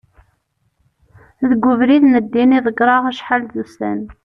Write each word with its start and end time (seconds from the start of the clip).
deg 1.49 1.63
ubrid 1.71 2.03
n 2.07 2.15
ddin 2.25 2.55
i 2.57 2.59
ḍegreɣ 2.65 3.03
acḥal 3.11 3.41
d 3.45 3.53
ussan 3.63 3.99